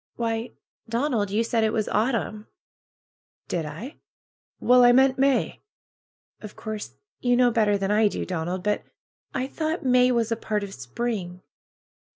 [0.15, 0.53] "Why,
[0.89, 2.47] Donald, you said it was autumn!"
[3.47, 3.97] "Did I?
[4.59, 5.61] Well, I meant May."
[6.41, 8.83] "Of course you know better than I do, Donald, but
[9.35, 11.43] I thought May was a part of spring."